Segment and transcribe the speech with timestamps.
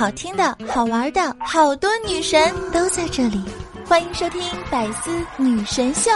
[0.00, 2.40] 好听的、好玩的，好多女神
[2.72, 3.38] 都在这里，
[3.84, 6.10] 欢迎收听《百思女神秀》。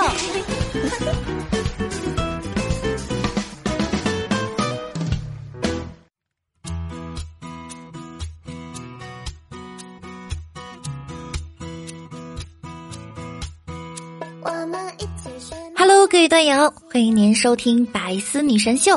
[15.76, 18.96] Hello，各位段友，欢迎您收听《百思女神秀》。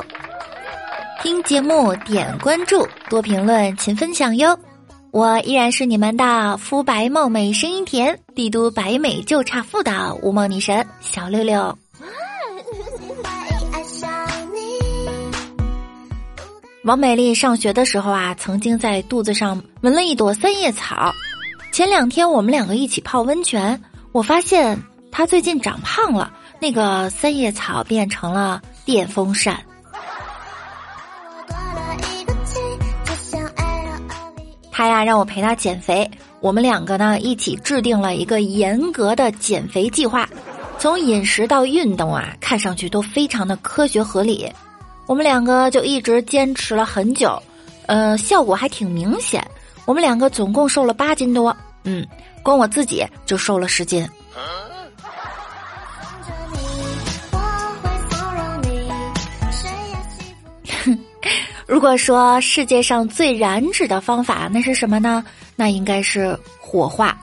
[1.21, 4.57] 听节目点关注，多评论，勤分享哟。
[5.17, 11.75] 我依然是你们的肤白貌美、声音甜、帝都白美就差富的无梦女神小六六。
[16.83, 21.11] 王美丽上学的时候啊，曾经在肚子上纹了一朵三叶草。
[21.71, 23.81] 前两天我们两个一起泡温泉，
[24.11, 24.79] 我发现
[25.11, 26.31] 她最近长胖了，
[26.61, 29.59] 那个三叶草变成了电风扇。
[34.77, 36.07] 他呀让我陪他减肥，
[36.39, 40.29] 我们两个呢一起制定了一个严格的减肥计划，
[40.77, 44.47] 从饮食到运动啊，看上去都非常的科学合理。
[45.07, 47.41] 我们两个就一直坚持了很久，
[47.87, 49.43] 呃，效果还挺明显。
[49.87, 52.05] 我们两个总共瘦了八斤多，嗯，
[52.43, 54.07] 光我自己就瘦了十斤。
[61.67, 65.21] 如果说世界上最燃脂的方法，那是什么呢？
[65.53, 67.15] 那应该是火化。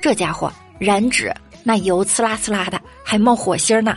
[0.00, 1.32] 这家伙燃脂，
[1.62, 3.96] 那油呲啦呲啦的，还冒火星呢。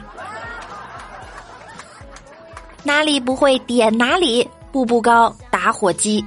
[2.83, 6.23] 哪里不会点哪里，步步高打火机。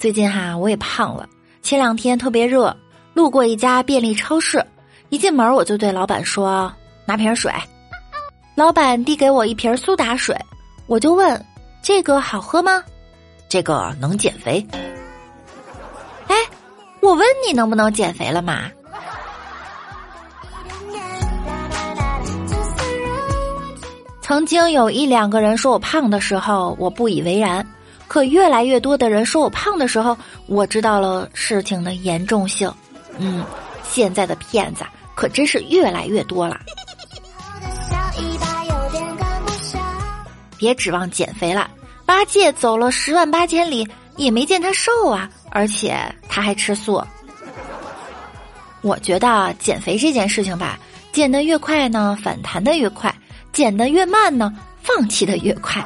[0.00, 1.28] 最近哈，我也胖了。
[1.62, 2.76] 前两天特别热，
[3.14, 4.62] 路过一家便利超市，
[5.08, 6.70] 一进门我就对老板说
[7.06, 7.52] ：“拿瓶水。”
[8.54, 10.36] 老板递给我一瓶苏打水，
[10.86, 11.44] 我就问
[11.82, 12.82] ：“这个好喝吗
[13.50, 14.64] ？”“这个能减肥。
[16.28, 16.36] ”“哎，
[17.00, 18.70] 我问你能不能减肥了嘛？”
[24.22, 27.60] 曾经有一两个人说我胖的时候，我不以为然；
[28.06, 30.16] 可越来越多的人说我胖的时候，
[30.46, 32.72] 我知道了事情的严重性。
[33.18, 33.44] 嗯，
[33.82, 36.58] 现在的骗子可真是越来越多了。
[40.58, 41.70] 别指望减肥了，
[42.06, 45.96] 八戒走了十万八千里也没见他瘦啊，而且
[46.28, 47.02] 他还吃素。
[48.82, 50.78] 我觉得减肥这件事情吧，
[51.12, 53.10] 减得越快呢，反弹的越快；
[53.52, 55.82] 减得越慢呢，放弃的越快。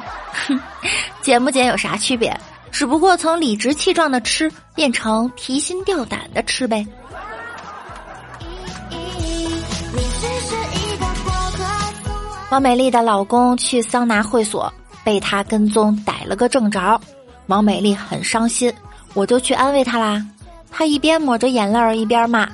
[0.47, 0.59] 哼，
[1.21, 2.37] 减不减有啥区别？
[2.71, 6.85] 只不过从理直气壮的吃变成提心吊胆的吃呗。
[12.49, 14.73] 王美丽的老公去桑拿会所，
[15.03, 16.99] 被他跟踪逮了个正着。
[17.45, 18.73] 王美丽很伤心，
[19.13, 20.25] 我就去安慰她啦。
[20.71, 22.49] 她一边抹着眼泪儿，一边骂：“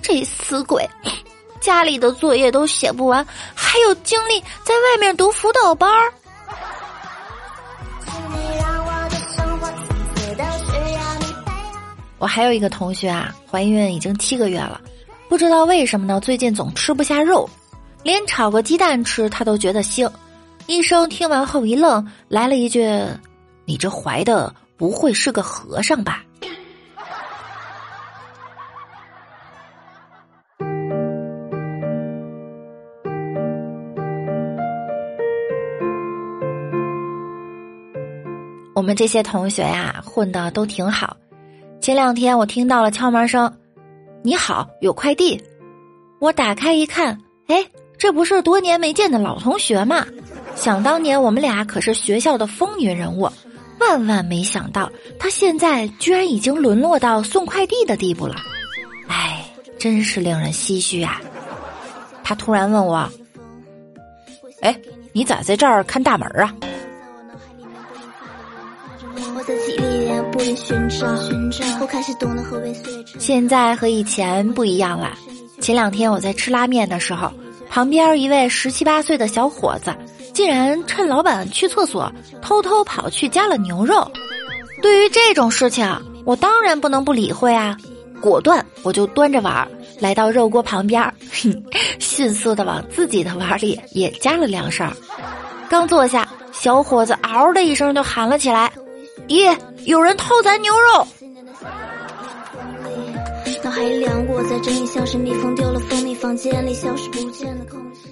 [0.00, 0.88] 这死鬼，
[1.60, 6.12] 家里的作业都写不完，还有精力在外面读辅导班儿。”
[12.18, 14.80] 我还有一个同学啊，怀孕已经七个月了，
[15.28, 17.50] 不知道为什么呢，最近总吃不下肉。
[18.04, 20.08] 连炒个鸡蛋吃，他都觉得腥。
[20.66, 22.86] 医生听完后一愣，来了一句
[23.64, 26.22] ：“你这怀的不会是个和尚吧？”
[38.74, 41.16] 我们这些同学呀，混的都挺好。
[41.80, 43.50] 前两天我听到了敲门声
[44.22, 45.42] ，“你好，有快递。”
[46.20, 47.66] 我打开一看，哎。
[48.04, 50.04] 这不是多年没见的老同学吗？
[50.54, 53.30] 想当年我们俩可是学校的风云人物，
[53.80, 58.34] 万万没想到他现在居然已经沦落到送快递的地步了，
[59.08, 59.42] 哎，
[59.78, 61.18] 真是令人唏嘘啊！
[62.22, 63.10] 他突然问我
[64.60, 64.78] ：“哎，
[65.14, 66.54] 你咋在这儿看大门啊？”
[73.18, 75.16] 现在和以前不一样了。
[75.62, 77.32] 前两天我在吃拉面的时候。
[77.74, 79.92] 旁边一位十七八岁的小伙子，
[80.32, 82.08] 竟然趁老板去厕所，
[82.40, 84.08] 偷偷跑去加了牛肉。
[84.80, 85.84] 对于这种事情，
[86.24, 87.76] 我当然不能不理会啊！
[88.20, 89.68] 果断，我就端着碗
[89.98, 91.64] 来到肉锅旁边，哼
[91.98, 94.92] 迅速的往自己的碗里也加了两勺。
[95.68, 98.70] 刚坐下，小伙子嗷的一声就喊了起来
[99.26, 101.04] ：“咦，有人偷咱牛肉！”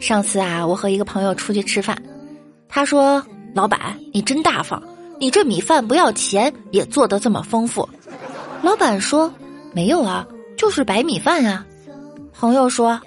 [0.00, 2.00] 上次啊，我和一个朋友出去吃饭，
[2.68, 4.82] 他说老板，你真大方，
[5.18, 7.88] 你这米饭不要钱也做得这么丰富。
[8.62, 9.32] 老板说
[9.74, 10.26] ：“没有啊，
[10.56, 11.66] 就是白米饭啊。”
[12.32, 13.00] 朋友说：“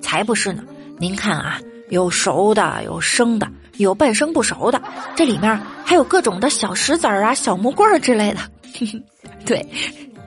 [0.00, 0.62] 才不是呢，
[0.98, 3.48] 您看啊，有熟的，有生的，
[3.78, 4.80] 有半生不熟的，
[5.16, 8.40] 这里面还有各种的小石子儿啊、小木棍儿之类的。
[9.46, 9.66] ”对，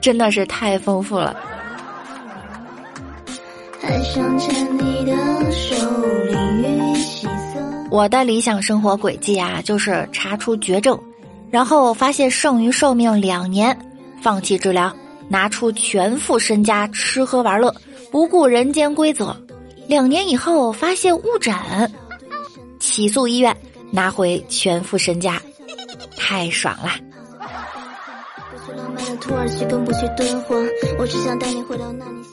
[0.02, 1.34] 真的是太丰富了。
[7.88, 10.98] 我的理想生活轨迹啊，就是查出绝症，
[11.50, 13.76] 然后发现剩余寿命两年，
[14.20, 14.94] 放弃治疗，
[15.28, 17.74] 拿出全副身家吃喝玩乐，
[18.10, 19.36] 不顾人间规则。
[19.86, 21.54] 两年以后发现误诊，
[22.80, 23.54] 起诉医院，
[23.90, 25.40] 拿回全副身家，
[26.16, 26.92] 太爽了
[29.30, 29.46] 了。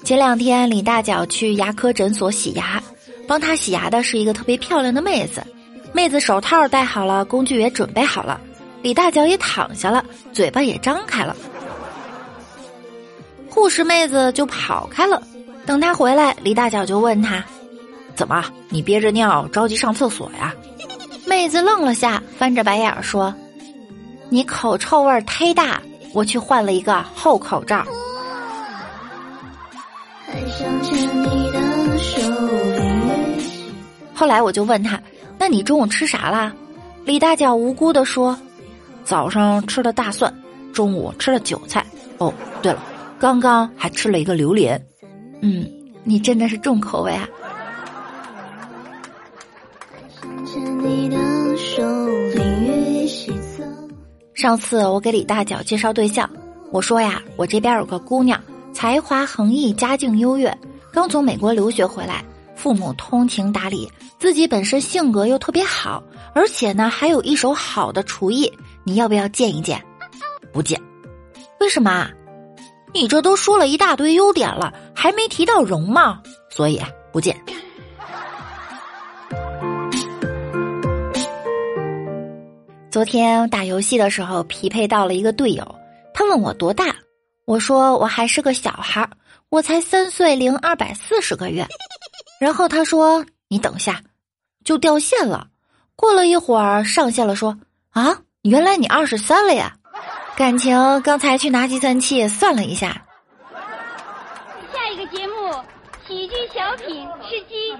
[0.03, 2.81] 前两天李大脚去牙科诊所洗牙，
[3.27, 5.43] 帮他洗牙的是一个特别漂亮的妹子。
[5.91, 8.39] 妹子手套戴好了，工具也准备好了，
[8.81, 11.35] 李大脚也躺下了，嘴巴也张开了。
[13.49, 15.21] 护士妹子就跑开了。
[15.65, 17.43] 等他回来，李大脚就问他
[18.15, 20.55] ：“怎么，你憋着尿着急上厕所呀？”
[21.27, 23.33] 妹子愣了下，翻着白眼说
[24.29, 25.81] ：“你口臭味忒大。”
[26.13, 27.85] 我去换了一个厚口罩。
[34.13, 35.01] 后来我就问他
[35.39, 36.53] ：“那你中午吃啥啦？”
[37.05, 38.37] 李大脚无辜的说
[39.03, 40.33] ：“早上吃了大蒜，
[40.73, 41.85] 中午吃了韭菜。
[42.17, 42.83] 哦，对了，
[43.17, 44.79] 刚刚还吃了一个榴莲。
[45.41, 45.65] 嗯，
[46.03, 47.27] 你真的是重口味啊。”
[54.39, 56.29] 上次我给李大脚介绍对象，
[56.71, 58.41] 我说呀，我这边有个姑娘，
[58.71, 60.57] 才华横溢，家境优越，
[60.93, 62.23] 刚从美国留学回来，
[62.55, 66.01] 父母通情达理，自己本身性格又特别好，
[66.33, 68.49] 而且呢还有一手好的厨艺，
[68.85, 69.83] 你要不要见一见？
[70.53, 70.81] 不见，
[71.59, 72.09] 为什么？
[72.93, 76.17] 你这都说了一大堆优点了，还没提到容貌，
[76.49, 76.81] 所以
[77.11, 77.35] 不见。
[82.91, 85.75] 昨天打游戏的时候匹配到了一个队友，
[86.11, 86.95] 他问我多大，
[87.45, 89.07] 我说我还是个小孩，
[89.49, 91.63] 我才三岁零二百四十个月。
[92.41, 94.01] 然后他说你等下，
[94.63, 95.47] 就掉线了。
[95.95, 97.55] 过了一会儿上线了，说
[97.91, 99.75] 啊，原来你二十三了呀！
[100.35, 103.05] 感情刚才去拿计算器算了一下。
[104.73, 105.51] 下一个节目
[106.07, 107.75] 喜剧小品吃鸡。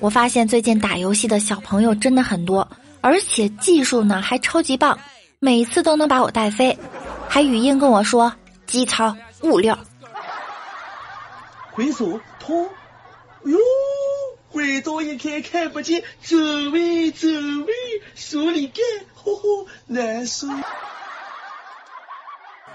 [0.00, 2.66] 我发现最近打游戏的小朋友真的很多，
[3.00, 4.98] 而且技术呢还超级棒，
[5.38, 6.78] 每次都能把我带飞，
[7.28, 8.32] 还语音跟我说
[8.66, 9.76] 机操物料。
[11.72, 12.68] 回首通，
[13.44, 13.58] 哟，
[14.48, 16.36] 回头一看看不见，走
[16.72, 17.72] 位走位，
[18.14, 18.84] 手里干，
[19.14, 20.46] 呼呼难受。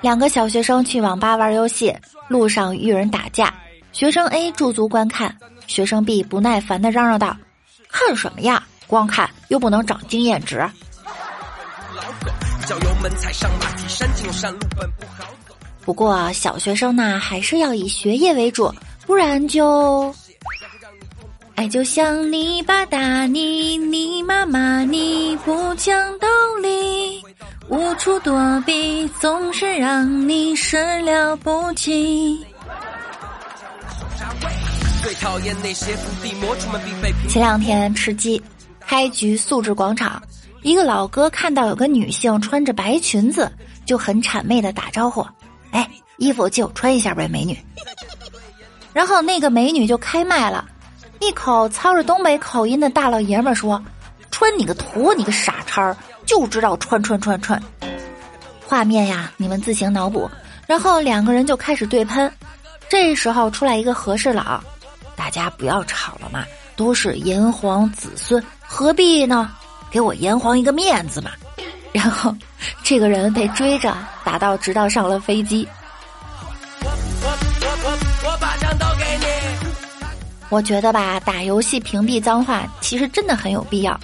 [0.05, 1.91] 两个小学生去网吧玩游戏，
[2.27, 3.51] 路上遇人打架。
[3.91, 5.35] 学生 A 驻足观看，
[5.65, 7.35] 学生 B 不耐烦的嚷嚷道
[7.89, 8.63] ：“看什么呀？
[8.85, 10.61] 光看又不能长经验值。”
[15.83, 18.71] 不过小学生呢，还是要以学业为主，
[19.07, 20.13] 不然就……
[21.55, 26.27] 爱就像泥巴打你，你妈骂你不讲道
[26.61, 27.24] 理，
[27.67, 32.45] 无处躲避，总是让你始料不及。
[37.27, 38.41] 前两天吃鸡，
[38.79, 40.21] 开局素质广场，
[40.61, 43.51] 一个老哥看到有个女性穿着白裙子，
[43.83, 45.25] 就很谄媚的打招呼
[45.71, 47.57] ：“哎，衣服借我穿一下呗，美女。
[48.93, 50.65] ”然后那个美女就开麦了，
[51.19, 53.83] 一口操着东北口音的大老爷们说
[54.29, 55.95] ：“穿你个图，你个傻叉，
[56.25, 57.61] 就知道穿穿穿穿。”
[58.65, 60.29] 画面呀，你们自行脑补。
[60.67, 62.31] 然后两个人就开始对喷，
[62.89, 64.59] 这时候出来一个和事佬。
[65.15, 66.43] 大家不要吵了嘛，
[66.75, 69.51] 都是炎黄子孙，何必呢？
[69.91, 71.31] 给我炎黄一个面子嘛。
[71.93, 72.35] 然后，
[72.83, 75.65] 这个人被追着打到，直到上了飞机。
[80.49, 83.97] 我觉得吧，打游戏屏蔽脏话其实真的很有必要。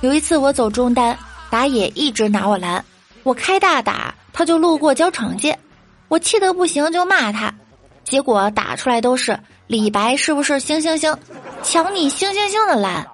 [0.00, 1.18] 有一次我走中单，
[1.54, 2.84] 打野一直拿我蓝，
[3.22, 5.56] 我开大打，他就路过交惩戒，
[6.08, 7.54] 我气得不行就骂他，
[8.02, 9.38] 结果打出来都是。
[9.68, 11.16] 李白是不是星星星，
[11.62, 13.06] 抢你星星星的蓝？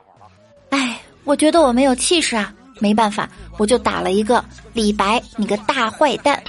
[0.70, 3.28] 哎，我觉得我没有气势啊，没办法，
[3.58, 4.42] 我就打了一个
[4.72, 6.42] 李白，你个大坏蛋，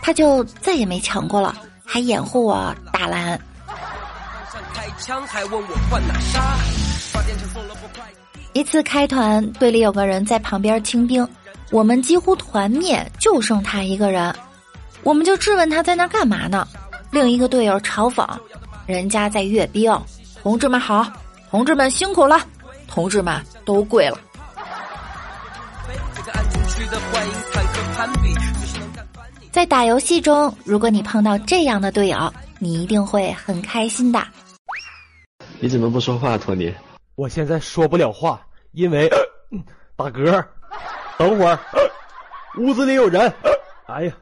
[0.00, 1.52] 他就再也没抢过了，
[1.84, 3.36] 还掩护我打蓝。
[4.72, 6.40] 开枪还问我换哪杀？
[7.12, 8.04] 发电车送了不快
[8.58, 11.24] 一次开团，队里有个人在旁边清兵，
[11.70, 14.34] 我们几乎团灭，就剩他一个人，
[15.04, 16.66] 我们就质问他在那干嘛呢？
[17.12, 18.26] 另一个队友嘲讽
[18.84, 19.96] ：“人家在阅兵，
[20.42, 21.06] 同志们好，
[21.52, 22.40] 同志们辛苦了，
[22.88, 24.18] 同志们都跪了。”
[29.52, 34.20] 在打游戏中，如果你碰到这样的队友，你一定会很开心的。
[35.60, 36.74] 你怎么不说话，托尼？
[37.14, 38.40] 我现在说不了话，
[38.72, 39.08] 因为
[39.96, 40.44] 打嗝。
[41.16, 41.58] 等会儿，
[42.58, 43.32] 屋子里有人。
[43.86, 44.12] 哎呀，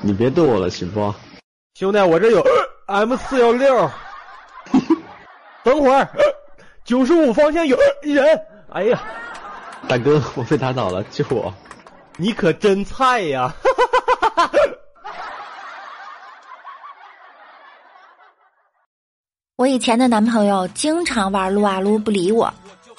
[0.00, 1.14] 你别逗我了，行不？
[1.74, 2.44] 兄弟，我这有
[2.86, 3.90] M 四幺六。
[5.62, 6.08] 等会儿，
[6.84, 8.40] 九十五方向有人。
[8.70, 9.00] 哎呀，
[9.88, 11.54] 大哥，我被打倒了，救我！
[12.16, 13.54] 你可真菜呀！
[19.56, 22.52] 我以前的男朋友经常玩撸啊撸不理我，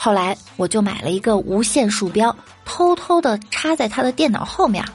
[0.06, 4.86] 后来我就买了一个无线鼠标，偷偷的插在他的电脑后面。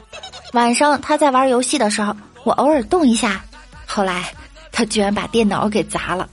[0.53, 2.15] 晚上他在玩游戏的时候，
[2.45, 3.43] 我偶尔动一下，
[3.85, 4.33] 后来
[4.71, 6.29] 他居然把电脑给砸了。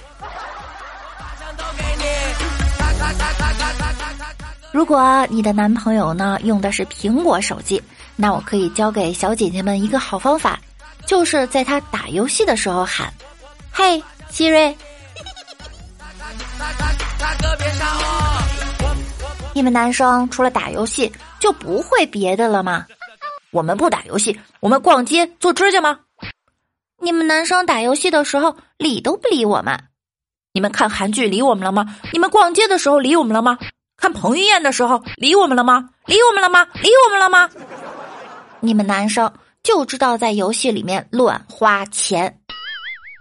[4.71, 7.83] 如果你的男朋友呢用的是苹果手机，
[8.15, 10.57] 那我可以教给小姐姐们一个好方法，
[11.05, 13.13] 就是在他打游戏的时候喊
[13.75, 14.73] ：“嘿，希瑞。”
[19.59, 22.87] 你们男生除了打游戏就不会别的了吗？
[23.51, 25.99] 我们不打游戏，我们逛街做指甲吗？
[27.03, 29.77] 你们男生打游戏的时候理都不理我们。
[30.53, 31.97] 你们看韩剧理我们了吗？
[32.13, 33.59] 你们逛街的时候理我们了吗？
[33.97, 35.91] 看彭于晏的时候理我们了吗？
[36.07, 36.65] 理我们了吗？
[36.81, 37.51] 理我们了吗？
[38.61, 39.33] 你们男生
[39.65, 42.39] 就知道在游戏里面乱花钱。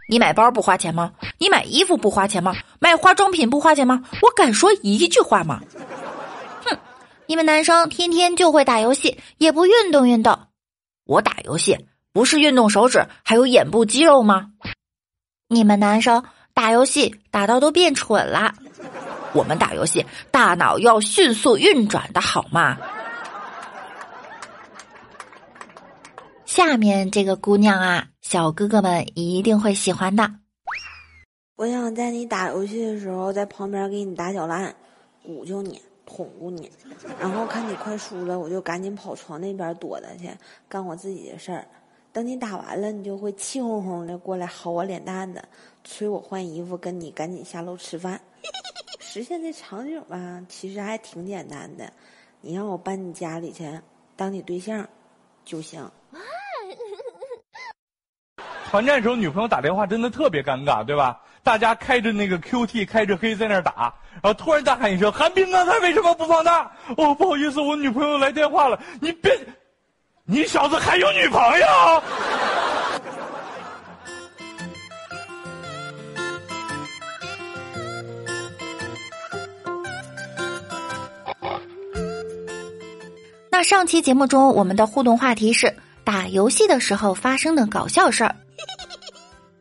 [0.07, 1.13] 你买包不花钱吗？
[1.39, 2.55] 你买衣服不花钱吗？
[2.77, 4.03] 买化妆品不花钱吗？
[4.21, 5.59] 我敢说一句话吗？
[7.27, 7.29] 哼！
[7.29, 10.39] 你们男生天天就会打游戏，也不运动运动。
[11.05, 14.51] 我打游戏不是运动手指，还有眼部肌肉吗？
[15.49, 18.53] 你们男生打游戏打到都变蠢了。
[19.33, 22.77] 我们打游戏大脑要迅速运转的好吗？
[26.45, 28.07] 下面这个姑娘啊。
[28.21, 30.29] 小哥哥们一定会喜欢的。
[31.55, 34.75] 我想在你打游戏的时候，在旁边给你打小烂，
[35.23, 36.71] 鼓救你，哄咕你，
[37.19, 40.29] 然后看你快输了，我就赶紧跑床那边躲着去，
[40.69, 41.67] 干我自己的事儿。
[42.13, 45.43] 等你打完了，你就会气哄哄的过来薅我脸蛋子，
[45.83, 48.19] 催我换衣服，跟你赶紧下楼吃饭。
[48.99, 51.91] 实现这场景吧，其实还挺简单的。
[52.41, 53.69] 你让我搬你家里去
[54.15, 54.87] 当你对象，
[55.45, 55.87] 就行。
[58.69, 61.21] 团战时候，女朋友打电话真的特别尴尬，对吧？
[61.47, 68.77] 大家开着那个 QT，开着黑在那儿打，然后突然大喊一声：“韩冰刚才为什么不放大？”哦，不好意思，我女朋友来电话了。
[68.99, 69.31] 你别，
[70.25, 72.03] 你小子还有女朋友？
[83.49, 85.73] 那上期节目中，我们的互动话题是
[86.03, 88.35] 打游戏的时候发生的搞笑事儿。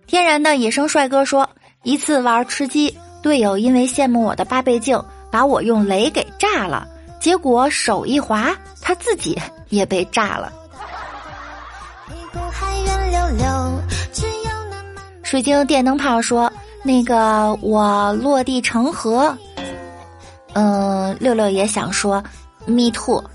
[0.09, 1.49] 天然的野生帅哥说
[1.87, 5.01] ：“一次玩吃鸡，队友因为羡慕我的八倍镜，
[5.31, 6.89] 把我用雷给炸了。
[7.21, 8.53] 结果手一滑，
[8.83, 10.53] 他自己也被炸了。”
[15.23, 16.53] 水晶电灯泡说
[16.83, 19.39] ：“那个我落地成盒。”
[20.55, 22.21] 嗯，六六也想说
[22.67, 23.23] ，me too。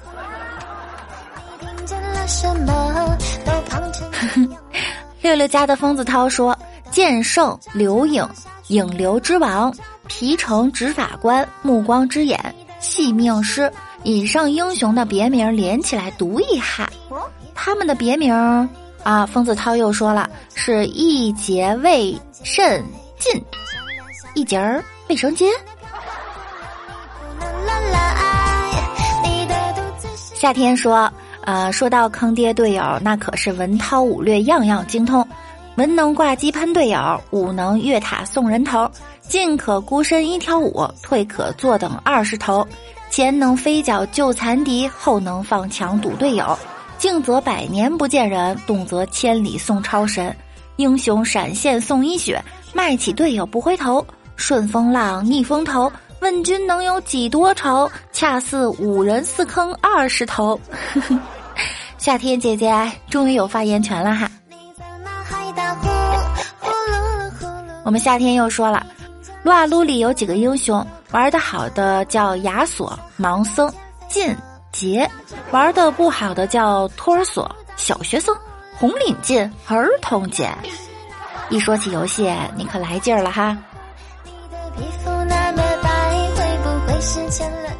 [5.21, 6.53] 六六家的疯子涛说
[6.91, 8.27] ：“剑圣刘影，
[8.67, 9.73] 影流之王，
[10.07, 13.71] 皮城执法官，目光之眼，戏命师，
[14.03, 16.89] 以上英雄的别名连起来读一下。
[17.55, 18.33] 他们的别名
[19.03, 22.83] 啊，疯子涛又说了，是一节卫肾
[23.17, 23.41] 尽，
[24.33, 25.47] 一节儿卫生巾。
[30.35, 31.11] 夏天说。”
[31.43, 35.27] 呃，说到坑爹队友，那可是文韬武略样样精通，
[35.81, 38.87] 文能挂机喷队友，武能越塔送人头，
[39.21, 42.63] 进可孤身一挑五，退可坐等二十头，
[43.09, 46.55] 前能飞脚救残敌，后能放墙堵队友，
[46.99, 50.35] 静则百年不见人，动则千里送超神，
[50.75, 52.39] 英雄闪现送一血，
[52.73, 55.91] 卖起队友不回头，顺风浪逆风头。
[56.19, 57.89] 问君能有几多愁？
[58.11, 60.61] 恰似五人四坑二十头。
[61.97, 62.71] 夏天姐姐
[63.09, 64.29] 终于有发言权了哈！
[67.91, 68.87] 我们夏天又说了，
[69.43, 73.69] 撸啊撸里有几个英雄，玩的好的叫亚索、盲僧、
[74.07, 74.33] 进
[74.71, 75.05] 杰，
[75.51, 78.33] 玩的不好的叫托儿所、小学生、
[78.77, 80.49] 红领巾、儿童节。
[81.49, 83.57] 一说起游戏，你可来劲儿了哈！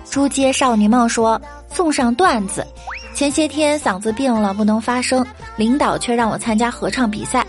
[0.10, 1.42] 猪街少女梦说
[1.74, 2.68] 送上段子：
[3.14, 5.26] 前些天嗓子病了，不能发声，
[5.56, 7.48] 领导却让我参加合唱比赛，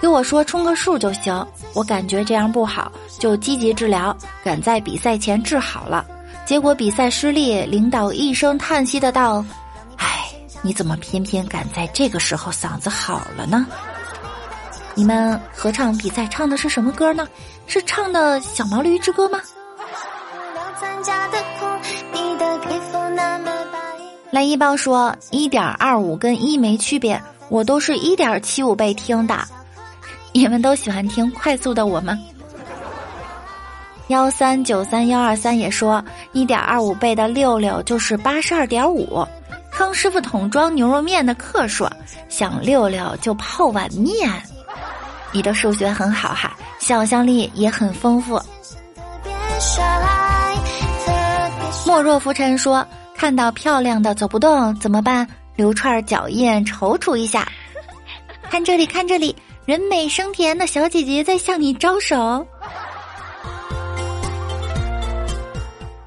[0.00, 1.46] 给我说充个数就行。
[1.74, 6.06] 我感觉这样不好，就积极治疗，赶在比赛前治好了。
[6.46, 9.44] 结果比赛失利，领导一声叹息的道
[9.98, 10.24] ：“唉，
[10.62, 13.66] 你怎么偏偏赶在这个时候嗓子好了呢？”
[14.96, 17.28] 你们合唱比赛唱的是什么歌呢？
[17.66, 19.40] 是唱的小毛驴之歌吗？
[24.32, 29.38] 蓝一包说：“一点二五跟一没区别，我都是一点七五倍听的。
[30.32, 32.18] 你们都喜欢听快速的我吗？”
[34.08, 39.26] 幺三九三幺二三也说：“一点二五倍的六六就是八十二点五。”
[39.70, 41.90] 康师傅桶装牛肉面的克说
[42.28, 44.30] ：“想六六就泡碗面。”
[45.32, 48.40] 你的数学很好哈，想象力也很丰富。
[51.86, 52.84] 莫若浮尘说
[53.16, 55.24] ：“看到漂亮的走不动怎么办？
[55.54, 57.46] 留串脚印，踌躇一下。
[58.50, 59.36] 看这里，看这里，
[59.70, 62.44] 人美声甜的小姐姐在向你招手。”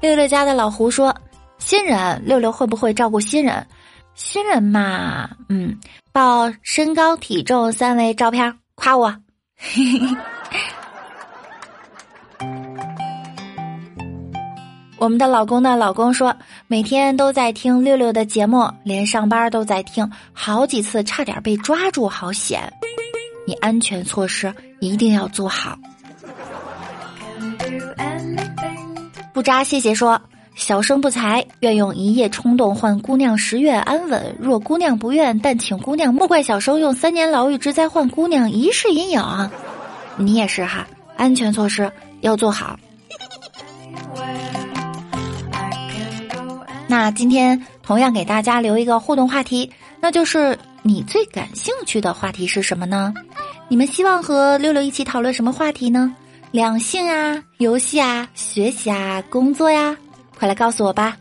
[0.02, 1.16] 六六家的老胡说
[1.56, 3.66] ：“新人六六会不会照顾新人？
[4.14, 5.80] 新人嘛，嗯，
[6.12, 9.16] 报身高体重三维照片。”夸我，
[14.98, 22.70] 我们的老公的老公说，每天都在听六六的节目，连上班都在听，好几次差点被抓住，好险！
[23.46, 25.78] 你安全措施一定要做好。
[29.32, 30.20] 不扎，谢谢说。
[30.54, 34.36] 小生不才，愿用一夜冲动换姑娘十月安稳。
[34.38, 39.50] 若姑娘不愿，但请姑娘莫怪小生用三年牢狱之灾换姑娘一世阴影。
[40.16, 41.90] 你也是哈，安全措施
[42.20, 42.78] 要做好。
[46.86, 53.12] 那今天同样给大家留一个互动话题，那就是你最感兴趣的话题是什么呢？
[53.68, 56.14] 你们希望和六六一起讨论什么话题呢？
[56.52, 59.96] 两性啊，游戏啊，学习啊，工作呀？
[60.38, 61.16] 快来告诉我吧！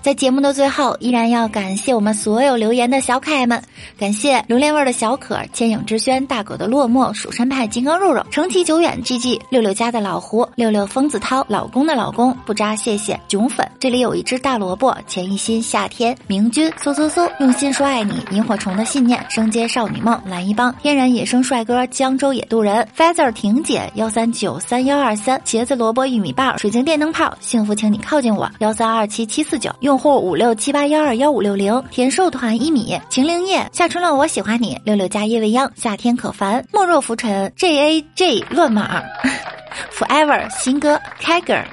[0.00, 3.62] 在节目的最后，依然要感谢我们所有留言的小可爱们，
[3.98, 13.68] 感谢榴莲味的小可、千影之轩、大狗的落寞、蜀山派金刚肉肉、长期久远、G G、六六家的老胡、六六疯子涛、老公的老公不扎，谢谢囧粉。
[13.78, 29.98] 这里有一只大萝卜，钱一心、夏天、明君、嗖嗖嗖，用心说爱你，萤火虫的信念、生街少女梦、蓝一帮、天然野生帅哥、江州野渡人、Feather 婷姐、幺三九三幺二三、茄子萝卜玉米棒、水晶电灯泡、幸福，请你靠近我，幺三二七七四九用。
[29.98, 39.02] 户五六七八幺二幺五六零，田瘦团一米，秦灵叶，夏春乐，我喜欢你，六六加夜未央，夏天可烦，莫若浮尘，J A J 乱码，
[39.92, 41.66] Forever 新歌开 r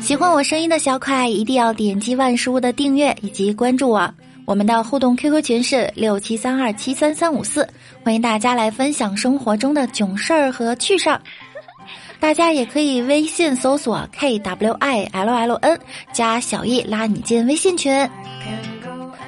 [0.00, 4.08] 喜欢我声音的小可爱一定要点击万事屋的订阅以及关注我，
[4.44, 7.66] 我们的互动 QQ 群是六七三二七三三五四，
[8.04, 11.20] 欢迎大家来分享生活中的囧事儿和趣事儿。
[12.22, 15.80] 大家也可以微信搜索 k w i l l n
[16.12, 18.08] 加小易拉你进微信群。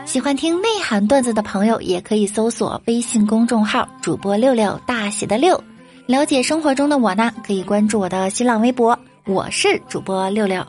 [0.05, 5.61] 喜欢听内涵段子的朋友也可以搜索微信公众号主播六六大写的六。
[6.07, 10.65] 了解生活中的我呢，可以关注我的新浪微博，我是主播六六。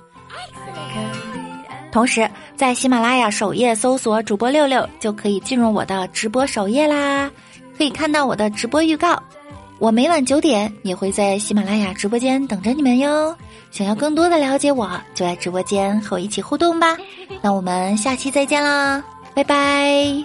[1.91, 7.29] 同时在喜马拉雅首页搜索主播六六，就可以进入我的直播首页啦，
[7.77, 9.21] 可以看到我的直播预告。
[9.77, 13.35] 我每晚九点也会在喜马拉雅直播间等着你们哟。
[13.71, 16.97] 想要更多的了解我，就来直播间和我一起互动吧。
[17.41, 20.23] 那我们下期再见啦，拜拜。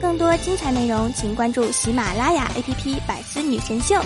[0.00, 3.96] 更多精彩内容，请关注喜马拉雅 APP《百思女神秀》。